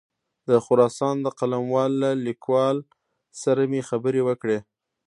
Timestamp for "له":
2.03-2.09